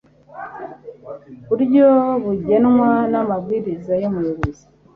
buryo 1.49 1.87
bugenwa 2.23 2.91
n 3.11 3.13
amabwiriza 3.21 3.93
y 4.01 4.05
umuyobozi 4.09 4.65